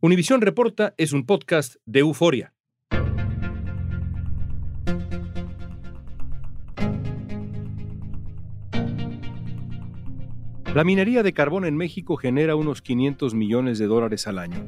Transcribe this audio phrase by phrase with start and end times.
[0.00, 2.54] Univisión Reporta es un podcast de euforia.
[10.72, 14.64] La minería de carbón en México genera unos 500 millones de dólares al año.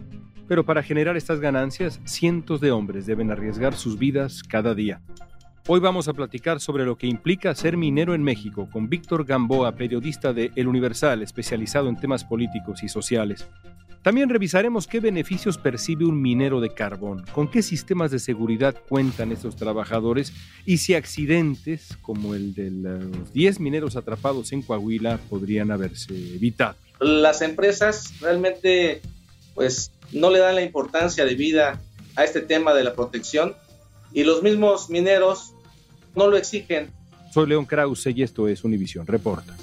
[0.48, 5.00] Pero para generar estas ganancias, cientos de hombres deben arriesgar sus vidas cada día.
[5.69, 9.77] Hoy vamos a platicar sobre lo que implica ser minero en México con Víctor Gamboa,
[9.77, 13.48] periodista de El Universal, especializado en temas políticos y sociales.
[14.03, 19.31] También revisaremos qué beneficios percibe un minero de carbón, con qué sistemas de seguridad cuentan
[19.31, 20.33] estos trabajadores
[20.65, 26.77] y si accidentes como el de los 10 mineros atrapados en Coahuila podrían haberse evitado.
[26.98, 29.03] Las empresas realmente
[29.55, 31.78] pues no le dan la importancia de vida
[32.17, 33.55] a este tema de la protección
[34.15, 35.53] y los mismos mineros
[36.17, 36.91] no lo exigen.
[37.34, 39.55] Soy León Krause y esto es Univisión Reporta.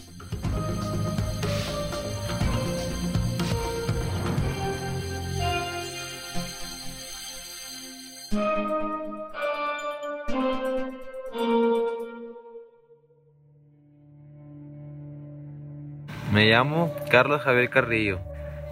[16.37, 18.19] Me llamo Carlos Javier Carrillo,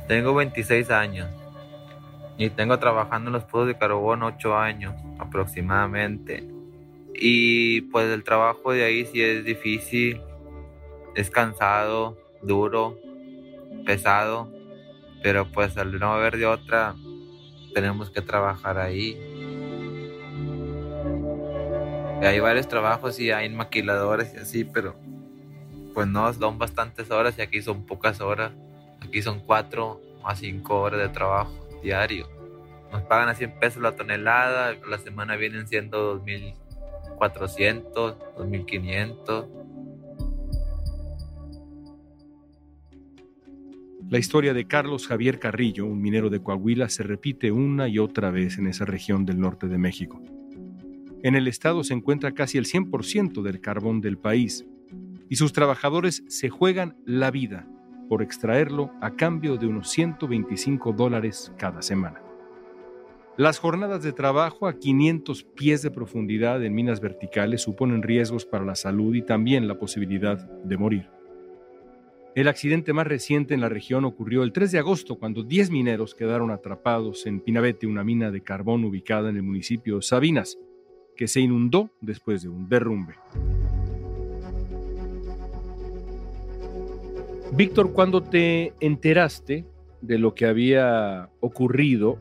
[0.08, 1.28] tengo 26 años
[2.38, 6.48] y tengo trabajando en los pozos de carbón 8 años aproximadamente.
[7.16, 10.22] Y pues el trabajo de ahí sí es difícil,
[11.16, 13.00] es cansado, duro,
[13.84, 14.48] pesado,
[15.24, 16.94] pero pues al no haber de otra,
[17.74, 19.20] tenemos que trabajar ahí.
[22.22, 24.94] Hay varios trabajos y hay maquiladores y así, pero
[25.96, 28.52] pues no, son bastantes horas y aquí son pocas horas.
[29.00, 32.28] Aquí son 4 a 5 horas de trabajo diario.
[32.92, 39.48] Nos pagan a 100 pesos la tonelada, la semana vienen siendo 2.400, 2.500.
[44.10, 48.32] La historia de Carlos Javier Carrillo, un minero de Coahuila, se repite una y otra
[48.32, 50.22] vez en esa región del norte de México.
[51.24, 54.66] En el estado se encuentra casi el 100% del carbón del país
[55.30, 57.68] y sus trabajadores se juegan la vida
[58.08, 62.22] por extraerlo a cambio de unos 125 dólares cada semana.
[63.38, 68.64] Las jornadas de trabajo a 500 pies de profundidad en minas verticales suponen riesgos para
[68.64, 71.10] la salud y también la posibilidad de morir.
[72.34, 76.16] El accidente más reciente en la región ocurrió el 3 de agosto cuando 10 mineros
[76.16, 80.58] quedaron atrapados en Pinabete, una mina de carbón ubicada en el municipio Sabinas,
[81.16, 83.16] que se inundó después de un derrumbe.
[87.56, 89.66] Víctor, cuando te enteraste
[90.02, 92.20] de lo que había ocurrido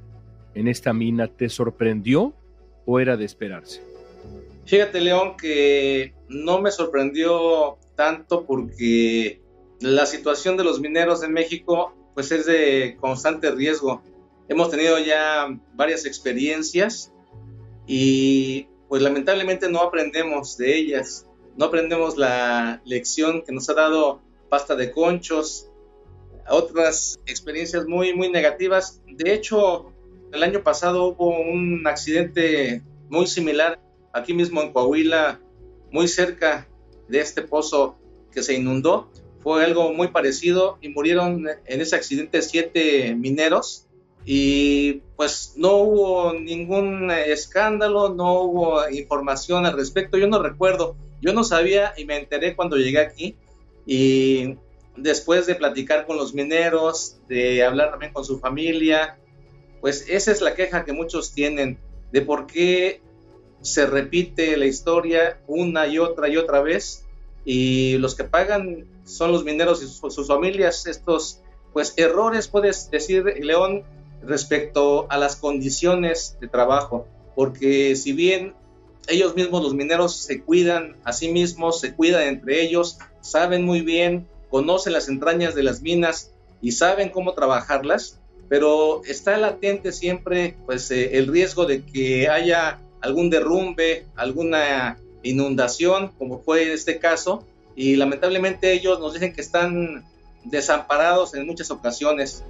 [0.54, 2.34] en esta mina, ¿te sorprendió
[2.86, 3.82] o era de esperarse?
[4.64, 9.42] Fíjate, León, que no me sorprendió tanto porque
[9.80, 14.02] la situación de los mineros en México pues es de constante riesgo.
[14.48, 17.12] Hemos tenido ya varias experiencias
[17.88, 24.22] y pues lamentablemente no aprendemos de ellas, no aprendemos la lección que nos ha dado
[24.48, 25.70] pasta de conchos,
[26.48, 29.00] otras experiencias muy, muy negativas.
[29.06, 29.92] De hecho,
[30.32, 33.80] el año pasado hubo un accidente muy similar
[34.12, 35.40] aquí mismo en Coahuila,
[35.90, 36.68] muy cerca
[37.08, 37.96] de este pozo
[38.32, 39.10] que se inundó.
[39.40, 43.86] Fue algo muy parecido y murieron en ese accidente siete mineros
[44.24, 50.16] y pues no hubo ningún escándalo, no hubo información al respecto.
[50.16, 53.36] Yo no recuerdo, yo no sabía y me enteré cuando llegué aquí
[53.86, 54.56] y
[54.96, 59.18] después de platicar con los mineros, de hablar también con su familia,
[59.80, 61.78] pues esa es la queja que muchos tienen
[62.12, 63.02] de por qué
[63.60, 67.04] se repite la historia una y otra y otra vez
[67.44, 71.40] y los que pagan son los mineros y sus, familias, estos
[71.72, 73.82] pues errores, puedes decir, León,
[74.22, 78.54] respecto a las condiciones de trabajo, porque si bien
[79.08, 83.80] ellos mismos, los mineros, se cuidan a sí mismos, se cuidan entre ellos, saben muy
[83.80, 90.56] bien, conocen las entrañas de las minas y saben cómo trabajarlas, pero está latente siempre
[90.66, 97.46] pues eh, el riesgo de que haya algún derrumbe, alguna inundación, como fue este caso,
[97.74, 100.04] y lamentablemente ellos nos dicen que están
[100.44, 102.44] desamparados en muchas ocasiones.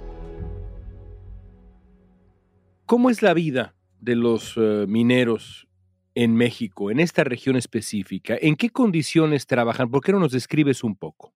[2.85, 5.67] ¿Cómo es la vida de los eh, mineros
[6.15, 8.37] en México, en esta región específica?
[8.41, 9.91] ¿En qué condiciones trabajan?
[9.91, 11.33] ¿Por qué no nos describes un poco?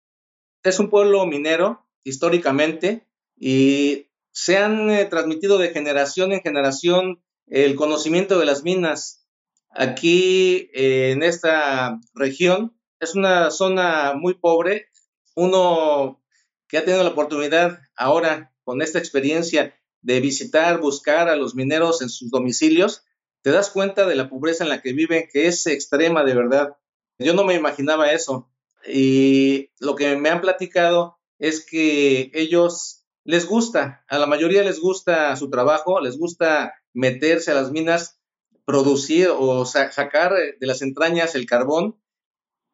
[0.63, 3.07] Es un pueblo minero históricamente
[3.37, 9.27] y se han eh, transmitido de generación en generación el conocimiento de las minas.
[9.71, 14.89] Aquí eh, en esta región es una zona muy pobre.
[15.35, 16.23] Uno
[16.69, 22.03] que ha tenido la oportunidad ahora con esta experiencia de visitar, buscar a los mineros
[22.03, 23.05] en sus domicilios,
[23.47, 26.77] te das cuenta de la pobreza en la que viven, que es extrema de verdad.
[27.17, 28.51] Yo no me imaginaba eso.
[28.85, 34.81] Y lo que me han platicado es que ellos les gusta, a la mayoría les
[34.81, 38.19] gusta su trabajo, les gusta meterse a las minas,
[38.65, 42.01] producir o sacar de las entrañas el carbón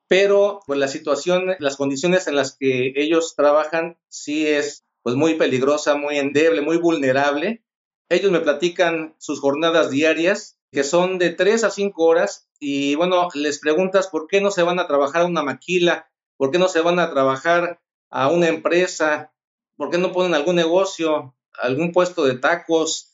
[0.09, 5.35] pero pues la situación, las condiciones en las que ellos trabajan sí es pues muy
[5.35, 7.63] peligrosa, muy endeble, muy vulnerable.
[8.11, 13.29] Ellos me platican sus jornadas diarias, que son de 3 a 5 horas, y bueno,
[13.35, 16.67] les preguntas por qué no se van a trabajar a una maquila, por qué no
[16.67, 19.33] se van a trabajar a una empresa,
[19.77, 23.13] por qué no ponen algún negocio, algún puesto de tacos,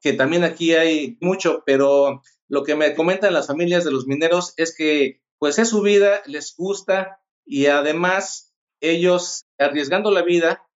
[0.00, 4.54] que también aquí hay mucho, pero lo que me comentan las familias de los mineros
[4.56, 10.66] es que pues es su vida, les gusta y además ellos arriesgando la vida,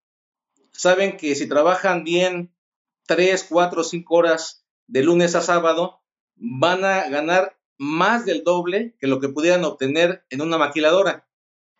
[0.73, 2.53] saben que si trabajan bien
[3.07, 6.01] tres, cuatro, cinco horas de lunes a sábado,
[6.39, 11.27] van a ganar más del doble que lo que pudieran obtener en una maquiladora.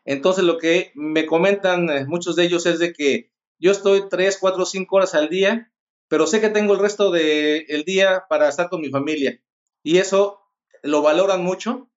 [0.05, 4.37] Entonces lo que me comentan eh, muchos de ellos es de que yo estoy tres,
[4.39, 5.71] cuatro, cinco horas al día,
[6.07, 9.41] pero sé que tengo el resto del día para estar con mi familia.
[9.83, 10.39] Y eso
[10.81, 11.89] lo valoran mucho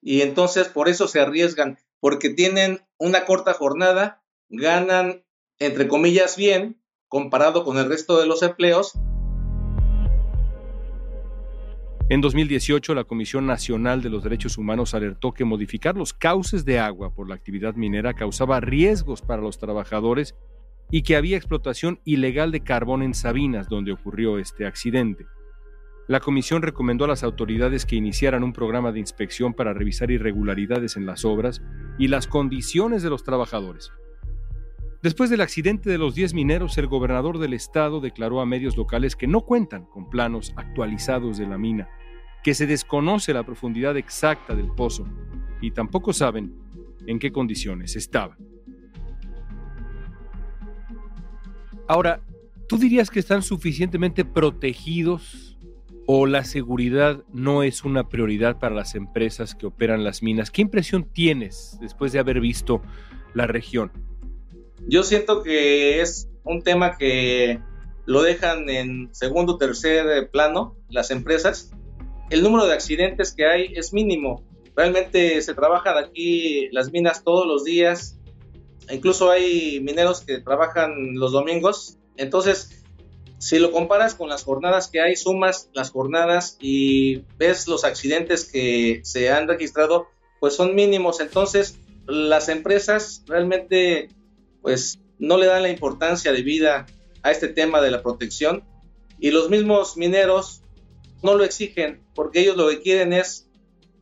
[0.00, 5.24] y entonces por eso se arriesgan, porque tienen una corta jornada, ganan
[5.58, 8.92] entre comillas bien comparado con el resto de los empleos.
[12.14, 16.78] En 2018, la Comisión Nacional de los Derechos Humanos alertó que modificar los cauces de
[16.78, 20.36] agua por la actividad minera causaba riesgos para los trabajadores
[20.92, 25.26] y que había explotación ilegal de carbón en Sabinas, donde ocurrió este accidente.
[26.06, 30.96] La comisión recomendó a las autoridades que iniciaran un programa de inspección para revisar irregularidades
[30.96, 31.62] en las obras
[31.98, 33.90] y las condiciones de los trabajadores.
[35.02, 39.16] Después del accidente de los 10 mineros, el gobernador del estado declaró a medios locales
[39.16, 41.88] que no cuentan con planos actualizados de la mina,
[42.44, 45.08] que se desconoce la profundidad exacta del pozo
[45.62, 46.54] y tampoco saben
[47.06, 48.36] en qué condiciones estaba.
[51.88, 52.20] Ahora,
[52.68, 55.58] ¿tú dirías que están suficientemente protegidos
[56.06, 60.50] o la seguridad no es una prioridad para las empresas que operan las minas?
[60.50, 62.82] ¿Qué impresión tienes después de haber visto
[63.32, 63.90] la región?
[64.86, 67.58] Yo siento que es un tema que
[68.04, 71.70] lo dejan en segundo tercer plano las empresas.
[72.30, 74.42] El número de accidentes que hay es mínimo.
[74.74, 78.18] Realmente se trabajan aquí las minas todos los días.
[78.90, 81.98] Incluso hay mineros que trabajan los domingos.
[82.16, 82.82] Entonces,
[83.38, 88.50] si lo comparas con las jornadas que hay, sumas las jornadas y ves los accidentes
[88.50, 90.08] que se han registrado,
[90.40, 91.20] pues son mínimos.
[91.20, 94.08] Entonces, las empresas realmente,
[94.62, 96.86] pues, no le dan la importancia de vida
[97.22, 98.64] a este tema de la protección
[99.18, 100.63] y los mismos mineros
[101.24, 103.48] no lo exigen porque ellos lo que quieren es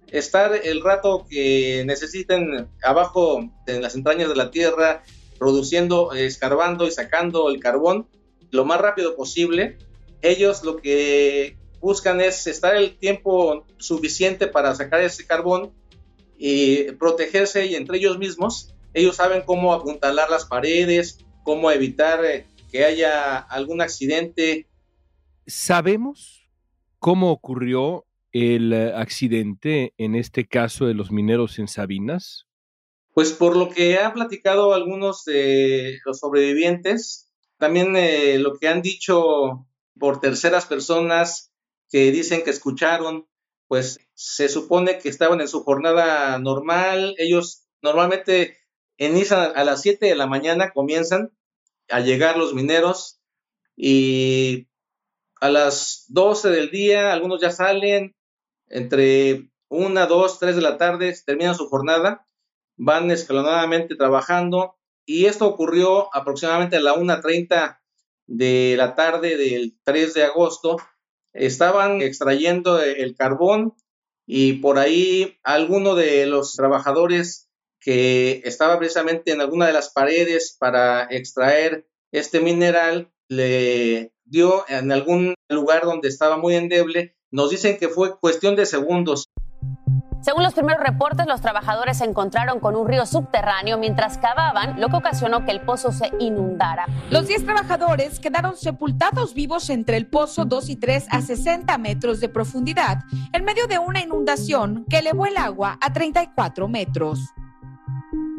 [0.09, 5.05] estar el rato que necesiten abajo en las entrañas de la tierra,
[5.38, 8.09] produciendo, escarbando y sacando el carbón
[8.50, 9.79] lo más rápido posible.
[10.21, 15.73] Ellos lo que buscan es estar el tiempo suficiente para sacar ese carbón
[16.37, 18.75] y protegerse y entre ellos mismos.
[18.95, 24.67] Ellos saben cómo apuntalar las paredes, cómo evitar eh, que haya algún accidente.
[25.47, 26.41] ¿Sabemos
[27.02, 32.47] cómo ocurrió el eh, accidente en este caso de los mineros en Sabinas?
[33.12, 37.28] Pues por lo que han platicado algunos de los sobrevivientes,
[37.59, 39.66] también eh, lo que han dicho
[39.99, 41.52] por terceras personas
[41.90, 43.26] que dicen que escucharon,
[43.66, 47.16] pues se supone que estaban en su jornada normal.
[47.18, 48.59] Ellos normalmente
[48.97, 51.32] inician a las 7 de la mañana, comienzan.
[51.88, 53.21] a llegar los mineros
[53.76, 54.68] y
[55.42, 58.14] a las 12 del día, algunos ya salen,
[58.68, 62.28] entre 1, 2, 3 de la tarde, terminan su jornada,
[62.76, 67.80] van escalonadamente trabajando y esto ocurrió aproximadamente a la 1.30
[68.28, 70.76] de la tarde del 3 de agosto.
[71.32, 73.75] Estaban extrayendo el carbón
[74.25, 80.56] y por ahí alguno de los trabajadores que estaba precisamente en alguna de las paredes
[80.56, 87.17] para extraer este mineral le dio en algún lugar donde estaba muy endeble.
[87.31, 89.31] Nos dicen que fue cuestión de segundos.
[90.23, 94.88] Según los primeros reportes, los trabajadores se encontraron con un río subterráneo mientras cavaban, lo
[94.88, 96.87] que ocasionó que el pozo se inundara.
[97.11, 102.21] Los 10 trabajadores quedaron sepultados vivos entre el pozo 2 y 3 a 60 metros
[102.21, 102.99] de profundidad,
[103.33, 107.19] en medio de una inundación que elevó el agua a 34 metros.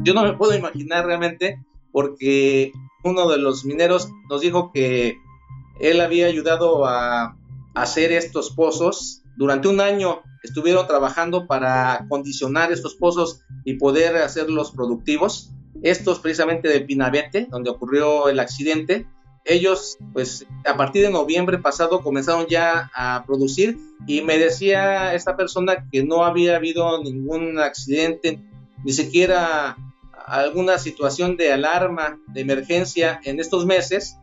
[0.00, 1.62] Yo no me puedo imaginar realmente
[1.92, 2.72] porque
[3.04, 5.18] uno de los mineros nos dijo que
[5.80, 7.36] él había ayudado a
[7.74, 9.22] hacer estos pozos.
[9.36, 15.50] Durante un año estuvieron trabajando para condicionar estos pozos y poder hacerlos productivos.
[15.82, 19.06] Estos precisamente de Pinabete, donde ocurrió el accidente,
[19.44, 23.76] ellos pues a partir de noviembre pasado comenzaron ya a producir
[24.06, 28.40] y me decía esta persona que no había habido ningún accidente,
[28.84, 29.76] ni siquiera
[30.26, 34.16] alguna situación de alarma, de emergencia en estos meses.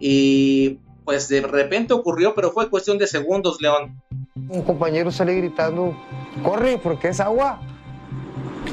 [0.00, 3.98] Y pues de repente ocurrió, pero fue cuestión de segundos, León.
[4.34, 5.96] Un compañero sale gritando,
[6.42, 7.62] corre, porque es agua.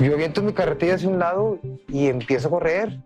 [0.02, 3.00] Yo aviento mi carretilla hacia un lado y empiezo a correr.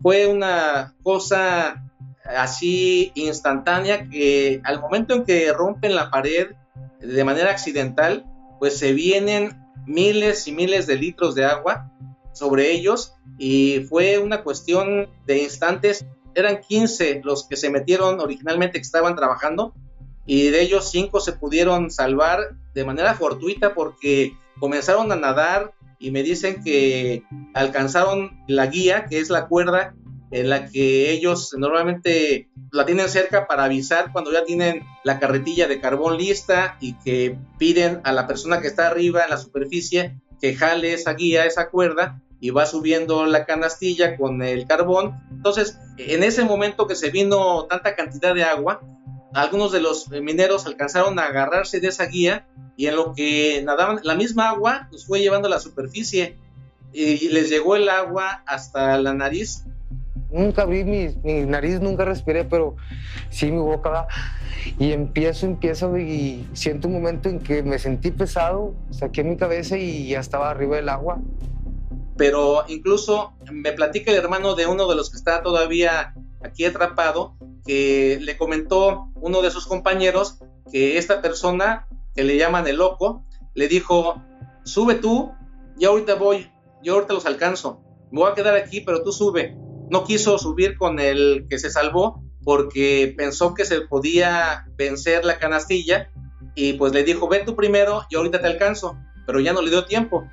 [0.00, 1.84] Fue una cosa
[2.24, 6.52] así instantánea que al momento en que rompen la pared
[6.98, 8.24] de manera accidental,
[8.58, 9.50] pues se vienen
[9.84, 11.92] miles y miles de litros de agua
[12.32, 16.06] sobre ellos y fue una cuestión de instantes.
[16.34, 19.74] Eran 15 los que se metieron originalmente que estaban trabajando
[20.26, 26.10] y de ellos cinco se pudieron salvar de manera fortuita porque comenzaron a nadar y
[26.10, 27.22] me dicen que
[27.54, 29.94] alcanzaron la guía, que es la cuerda
[30.30, 35.68] en la que ellos normalmente la tienen cerca para avisar cuando ya tienen la carretilla
[35.68, 40.18] de carbón lista y que piden a la persona que está arriba en la superficie
[40.40, 45.22] que jale esa guía, esa cuerda y va subiendo la canastilla con el carbón.
[45.30, 48.80] Entonces, en ese momento que se vino tanta cantidad de agua,
[49.32, 54.00] algunos de los mineros alcanzaron a agarrarse de esa guía y en lo que nadaban,
[54.02, 56.36] la misma agua los fue llevando a la superficie
[56.92, 59.64] y les llegó el agua hasta la nariz.
[60.28, 61.14] Nunca abrí mi,
[61.46, 62.74] nariz, nunca respiré, pero
[63.30, 64.08] sí mi boca
[64.80, 69.78] y empiezo, empiezo y siento un momento en que me sentí pesado, saqué mi cabeza
[69.78, 71.20] y ya estaba arriba del agua.
[72.16, 77.36] Pero incluso me platica el hermano de uno de los que está todavía aquí atrapado,
[77.64, 80.38] que le comentó uno de sus compañeros
[80.70, 84.22] que esta persona, que le llaman el loco, le dijo,
[84.64, 85.32] sube tú,
[85.76, 86.50] ya ahorita voy,
[86.82, 89.56] yo ahorita los alcanzo, me voy a quedar aquí, pero tú sube.
[89.90, 95.38] No quiso subir con el que se salvó porque pensó que se podía vencer la
[95.38, 96.10] canastilla
[96.54, 99.70] y pues le dijo, ven tú primero, yo ahorita te alcanzo, pero ya no le
[99.70, 100.28] dio tiempo.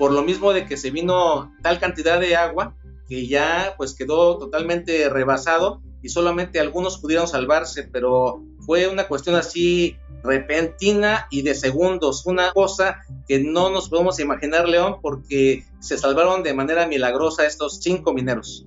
[0.00, 2.74] Por lo mismo de que se vino tal cantidad de agua
[3.06, 9.36] que ya pues quedó totalmente rebasado y solamente algunos pudieron salvarse, pero fue una cuestión
[9.36, 15.98] así repentina y de segundos, una cosa que no nos podemos imaginar, León, porque se
[15.98, 18.66] salvaron de manera milagrosa estos cinco mineros.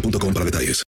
[0.00, 0.82] boostmobile para detalles.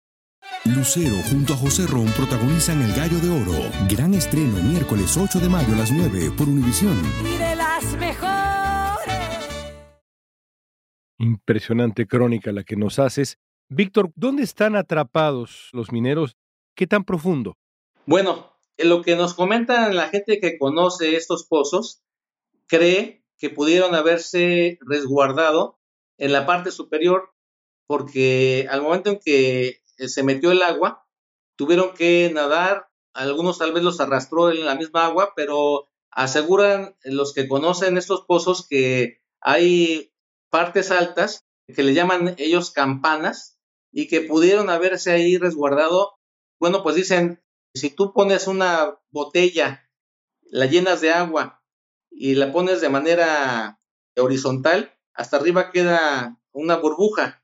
[0.64, 3.70] Lucero junto a José Ron protagonizan El Gallo de Oro.
[3.88, 6.96] Gran estreno miércoles 8 de mayo a las 9 por Univisión.
[7.24, 9.14] Y de las mejores.
[11.18, 13.38] Impresionante crónica la que nos haces.
[13.68, 16.36] Víctor, ¿dónde están atrapados los mineros?
[16.74, 17.56] ¿Qué tan profundo?
[18.06, 22.02] Bueno, lo que nos comentan la gente que conoce estos pozos,
[22.66, 25.78] cree que pudieron haberse resguardado
[26.18, 27.30] en la parte superior
[27.88, 31.08] porque al momento en que eh, se metió el agua,
[31.56, 37.34] tuvieron que nadar, algunos tal vez los arrastró en la misma agua, pero aseguran los
[37.34, 40.12] que conocen estos pozos que hay
[40.50, 43.58] partes altas que le llaman ellos campanas
[43.90, 46.18] y que pudieron haberse ahí resguardado.
[46.60, 47.42] Bueno, pues dicen,
[47.74, 49.90] si tú pones una botella,
[50.50, 51.62] la llenas de agua
[52.10, 53.80] y la pones de manera
[54.16, 57.37] horizontal, hasta arriba queda una burbuja.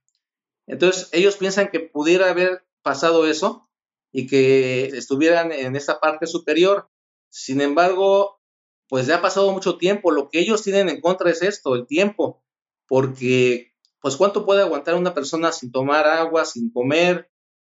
[0.66, 3.68] Entonces ellos piensan que pudiera haber pasado eso
[4.12, 6.88] y que estuvieran en esta parte superior.
[7.30, 8.40] Sin embargo,
[8.88, 10.10] pues ya ha pasado mucho tiempo.
[10.10, 12.44] Lo que ellos tienen en contra es esto, el tiempo,
[12.86, 17.30] porque pues cuánto puede aguantar una persona sin tomar agua, sin comer,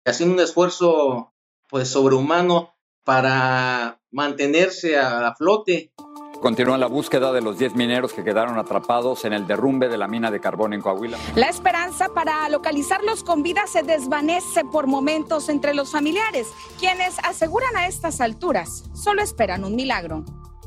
[0.06, 1.34] haciendo un esfuerzo
[1.70, 5.94] pues sobrehumano para mantenerse a, flote.
[6.42, 10.08] Continúa la búsqueda de los 10 mineros que quedaron atrapados en el derrumbe de la
[10.08, 11.18] mina de carbón en Coahuila.
[11.36, 16.48] La esperanza para localizarlos con vida se desvanece por momentos entre los familiares,
[16.80, 20.24] quienes aseguran a estas alturas solo esperan un milagro.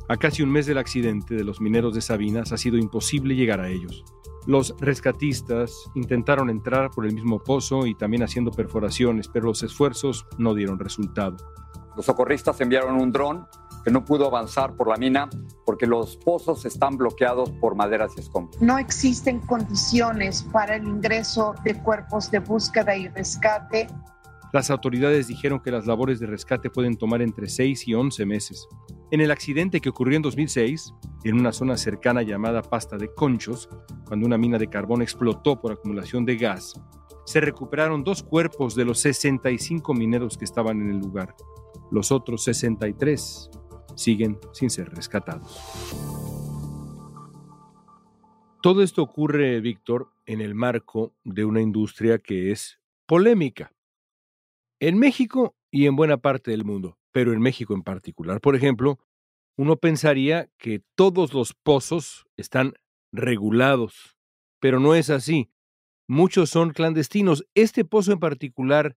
[0.08, 3.60] A casi un mes del accidente de los mineros de Sabinas ha sido imposible llegar
[3.60, 4.04] a ellos.
[4.46, 10.26] Los rescatistas intentaron entrar por el mismo pozo y también haciendo perforaciones, pero los esfuerzos
[10.38, 11.36] no dieron resultado.
[11.98, 13.48] Los socorristas enviaron un dron
[13.84, 15.28] que no pudo avanzar por la mina
[15.66, 18.62] porque los pozos están bloqueados por maderas y escombros.
[18.62, 23.88] No existen condiciones para el ingreso de cuerpos de búsqueda y rescate.
[24.52, 28.68] Las autoridades dijeron que las labores de rescate pueden tomar entre 6 y 11 meses.
[29.10, 33.68] En el accidente que ocurrió en 2006, en una zona cercana llamada Pasta de Conchos,
[34.06, 36.80] cuando una mina de carbón explotó por acumulación de gas,
[37.24, 41.34] se recuperaron dos cuerpos de los 65 mineros que estaban en el lugar.
[41.90, 43.50] Los otros 63
[43.96, 45.58] siguen sin ser rescatados.
[48.62, 53.72] Todo esto ocurre, Víctor, en el marco de una industria que es polémica.
[54.80, 58.40] En México y en buena parte del mundo pero en México en particular.
[58.40, 58.98] Por ejemplo,
[59.56, 62.74] uno pensaría que todos los pozos están
[63.12, 64.16] regulados,
[64.60, 65.50] pero no es así.
[66.06, 67.44] Muchos son clandestinos.
[67.54, 68.96] Este pozo en particular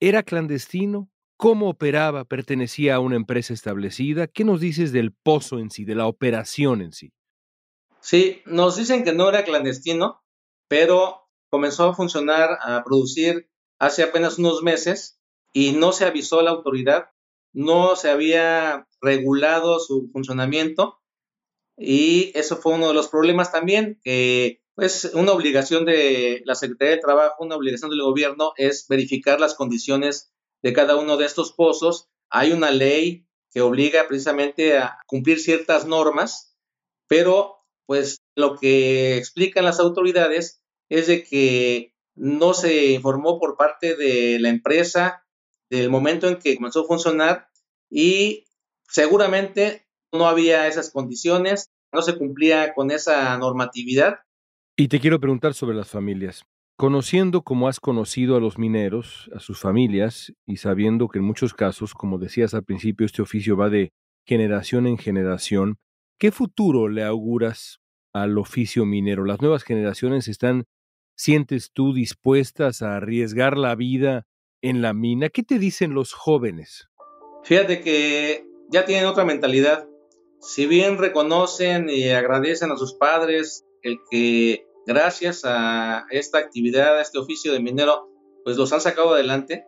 [0.00, 1.10] era clandestino.
[1.38, 2.26] ¿Cómo operaba?
[2.26, 4.26] ¿Pertenecía a una empresa establecida?
[4.26, 7.14] ¿Qué nos dices del pozo en sí, de la operación en sí?
[8.00, 10.22] Sí, nos dicen que no era clandestino,
[10.68, 13.48] pero comenzó a funcionar, a producir
[13.78, 15.18] hace apenas unos meses
[15.54, 17.08] y no se avisó a la autoridad
[17.52, 21.00] no se había regulado su funcionamiento
[21.76, 26.96] y eso fue uno de los problemas también, que pues una obligación de la Secretaría
[26.96, 31.52] de Trabajo, una obligación del gobierno es verificar las condiciones de cada uno de estos
[31.52, 32.08] pozos.
[32.30, 36.56] Hay una ley que obliga precisamente a cumplir ciertas normas,
[37.06, 43.96] pero pues lo que explican las autoridades es de que no se informó por parte
[43.96, 45.24] de la empresa
[45.70, 47.48] del momento en que comenzó a funcionar
[47.90, 48.44] y
[48.88, 54.20] seguramente no había esas condiciones, no se cumplía con esa normatividad.
[54.76, 56.44] Y te quiero preguntar sobre las familias.
[56.78, 61.52] Conociendo como has conocido a los mineros, a sus familias, y sabiendo que en muchos
[61.52, 63.90] casos, como decías al principio, este oficio va de
[64.24, 65.80] generación en generación,
[66.20, 67.80] ¿qué futuro le auguras
[68.12, 69.24] al oficio minero?
[69.24, 70.66] ¿Las nuevas generaciones están,
[71.16, 74.28] sientes tú, dispuestas a arriesgar la vida
[74.62, 75.30] en la mina?
[75.30, 76.86] ¿Qué te dicen los jóvenes?
[77.42, 79.88] Fíjate que ya tienen otra mentalidad.
[80.40, 87.02] Si bien reconocen y agradecen a sus padres el que gracias a esta actividad, a
[87.02, 88.08] este oficio de minero,
[88.42, 89.66] pues los han sacado adelante.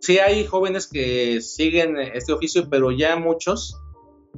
[0.00, 3.76] Sí hay jóvenes que siguen este oficio, pero ya muchos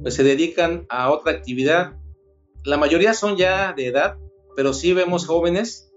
[0.01, 1.93] pues se dedican a otra actividad.
[2.63, 4.17] La mayoría son ya de edad,
[4.55, 5.91] pero sí vemos jóvenes,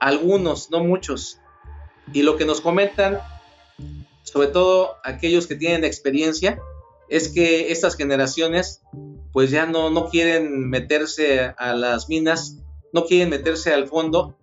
[0.00, 1.38] algunos, no muchos,
[2.12, 3.20] y lo que nos comentan,
[4.24, 6.60] sobre todo aquellos que tienen experiencia,
[7.08, 8.82] es que estas generaciones
[9.32, 12.58] pues ya no, no quieren meterse a las minas,
[12.92, 14.36] no quieren meterse al fondo,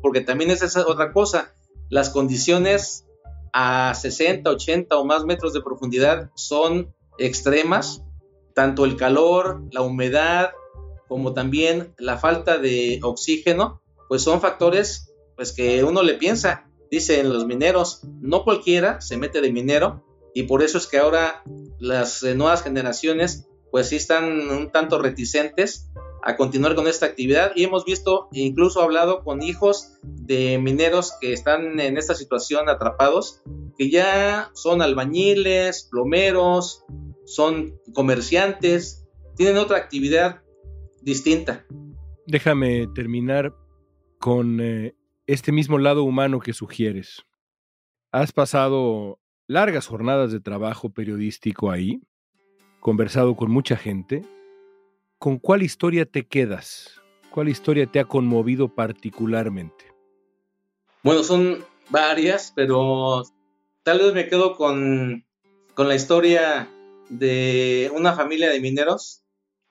[0.00, 1.54] porque también esa es otra cosa.
[1.88, 3.06] Las condiciones
[3.52, 8.02] a 60, 80 o más metros de profundidad son extremas,
[8.54, 10.50] tanto el calor, la humedad,
[11.08, 17.32] como también la falta de oxígeno, pues son factores pues que uno le piensa, dicen
[17.32, 21.42] los mineros, no cualquiera se mete de minero y por eso es que ahora
[21.78, 25.90] las nuevas generaciones pues sí están un tanto reticentes
[26.22, 31.32] a continuar con esta actividad y hemos visto incluso hablado con hijos de mineros que
[31.32, 33.42] están en esta situación atrapados
[33.76, 36.84] que ya son albañiles, plomeros,
[37.24, 39.06] son comerciantes,
[39.36, 40.42] tienen otra actividad
[41.00, 41.66] distinta.
[42.26, 43.54] Déjame terminar
[44.18, 44.94] con eh,
[45.26, 47.24] este mismo lado humano que sugieres.
[48.12, 52.00] Has pasado largas jornadas de trabajo periodístico ahí,
[52.80, 54.22] conversado con mucha gente.
[55.22, 57.00] ¿Con cuál historia te quedas?
[57.30, 59.84] ¿Cuál historia te ha conmovido particularmente?
[61.04, 63.22] Bueno, son varias, pero
[63.84, 65.24] tal vez me quedo con,
[65.74, 66.68] con la historia
[67.08, 69.22] de una familia de mineros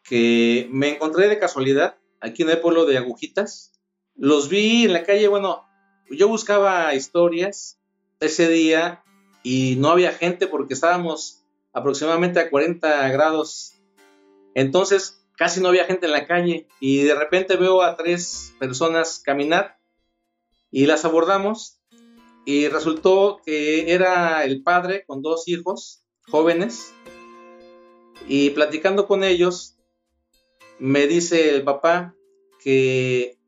[0.04, 3.74] que me encontré de casualidad aquí en el pueblo de Agujitas.
[4.16, 5.66] Los vi en la calle, bueno,
[6.10, 7.78] yo buscaba historias
[8.22, 9.04] ese día
[9.44, 13.74] y no había gente porque estábamos aproximadamente a 40 grados.
[14.56, 19.18] Entonces casi no había gente en la calle y de repente veo a tres personas
[19.26, 19.80] caminar
[20.70, 21.82] y las abordamos
[22.46, 26.94] y resultó que era el padre con dos hijos jóvenes
[28.28, 29.80] y platicando con ellos
[30.78, 32.14] me dice el papá
[32.64, 33.40] que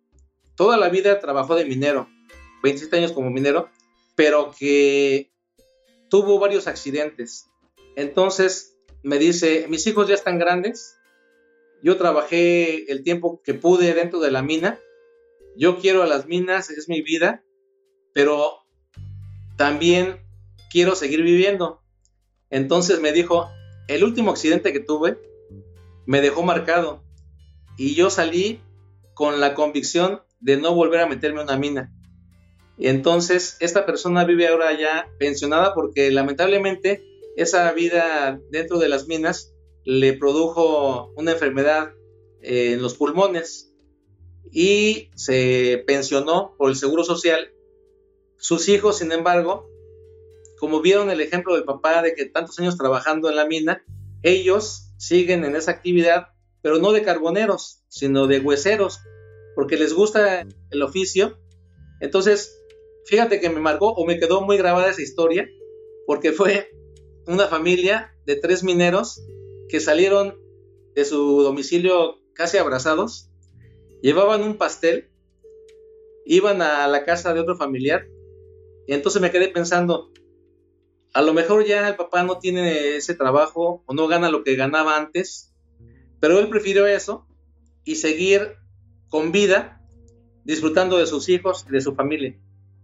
[0.56, 2.10] toda la vida trabajó de minero,
[2.64, 3.70] 27 años como minero,
[4.16, 5.32] pero que
[6.10, 7.52] tuvo varios accidentes.
[7.96, 10.98] Entonces me dice, mis hijos ya están grandes,
[11.84, 14.80] yo trabajé el tiempo que pude dentro de la mina,
[15.58, 17.44] yo quiero a las minas, es mi vida,
[18.14, 18.64] pero
[19.58, 20.22] también
[20.72, 21.82] quiero seguir viviendo.
[22.50, 23.50] Entonces me dijo,
[23.88, 25.18] el último accidente que tuve
[26.06, 27.04] me dejó marcado
[27.78, 28.62] y yo salí
[29.14, 31.94] con la convicción de no volver a meterme en una mina.
[32.78, 37.04] Entonces esta persona vive ahora ya pensionada porque lamentablemente
[37.36, 39.53] esa vida dentro de las minas
[39.86, 41.94] le produjo una enfermedad
[42.42, 43.74] en los pulmones
[44.52, 47.52] y se pensionó por el Seguro Social.
[48.38, 49.70] Sus hijos, sin embargo,
[50.60, 53.84] como vieron el ejemplo del papá de que tantos años trabajando en la mina,
[54.22, 56.28] ellos siguen en esa actividad,
[56.62, 59.00] pero no de carboneros, sino de hueseros,
[59.56, 61.38] porque les gusta el oficio.
[62.00, 62.58] Entonces,
[63.06, 65.50] fíjate que me marcó o me quedó muy grabada esa historia,
[66.06, 66.72] porque fue
[67.28, 69.22] una familia de tres mineros
[69.70, 70.36] que salieron
[70.96, 73.30] de su domicilio casi abrazados,
[74.02, 75.10] llevaban un pastel,
[76.26, 78.08] iban a la casa de otro familiar,
[78.88, 80.12] y entonces me quedé pensando,
[81.14, 84.56] a lo mejor ya el papá no tiene ese trabajo o no gana lo que
[84.56, 85.54] ganaba antes,
[86.20, 87.28] pero él prefirió eso
[87.84, 88.56] y seguir
[89.10, 89.82] con vida,
[90.44, 92.36] disfrutando de sus hijos y de su familia.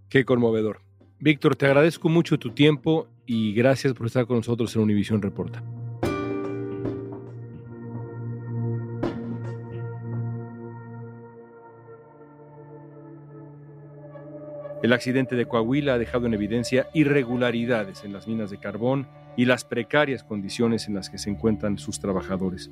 [0.09, 0.81] Qué conmovedor.
[1.19, 5.63] Víctor, te agradezco mucho tu tiempo y gracias por estar con nosotros en Univisión Reporta.
[14.81, 19.43] El accidente de Coahuila ha dejado en evidencia irregularidades en las minas de carbón y
[19.43, 22.71] las precarias condiciones en las que se encuentran sus trabajadores.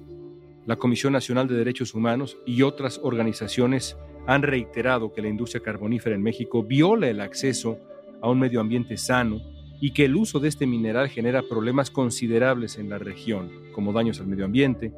[0.66, 6.16] La Comisión Nacional de Derechos Humanos y otras organizaciones han reiterado que la industria carbonífera
[6.16, 7.78] en México viola el acceso
[8.22, 9.42] a un medio ambiente sano
[9.82, 14.22] y que el uso de este mineral genera problemas considerables en la región, como daños
[14.22, 14.94] al medio ambiente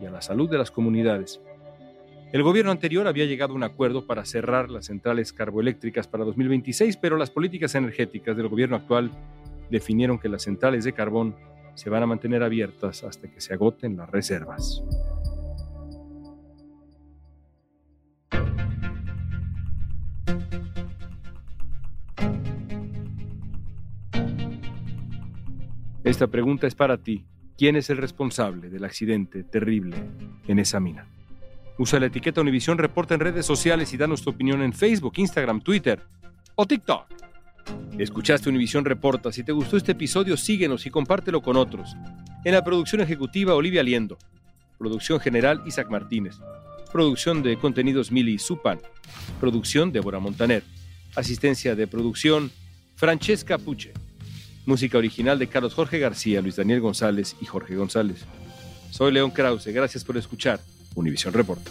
[0.00, 1.40] y a la salud de las comunidades.
[2.32, 6.96] El gobierno anterior había llegado a un acuerdo para cerrar las centrales carboeléctricas para 2026,
[6.96, 9.12] pero las políticas energéticas del gobierno actual
[9.70, 11.36] definieron que las centrales de carbón
[11.74, 14.82] se van a mantener abiertas hasta que se agoten las reservas.
[26.02, 27.24] Esta pregunta es para ti.
[27.56, 29.96] ¿Quién es el responsable del accidente terrible
[30.46, 31.15] en esa mina?
[31.78, 35.60] Usa la etiqueta Univisión Reporta en redes sociales y danos tu opinión en Facebook, Instagram,
[35.60, 36.02] Twitter
[36.54, 37.06] o TikTok.
[37.98, 39.30] Escuchaste Univisión Reporta.
[39.30, 41.94] Si te gustó este episodio, síguenos y compártelo con otros.
[42.44, 44.16] En la producción ejecutiva, Olivia Liendo.
[44.78, 46.36] Producción general, Isaac Martínez.
[46.92, 48.80] Producción de contenidos, Mili Supan.
[49.38, 50.62] Producción, Débora Montaner.
[51.14, 52.50] Asistencia de producción,
[52.94, 53.92] Francesca Puche.
[54.64, 58.24] Música original de Carlos Jorge García, Luis Daniel González y Jorge González.
[58.90, 59.68] Soy León Krause.
[59.68, 60.60] Gracias por escuchar.
[60.96, 61.70] Univisión Reporta.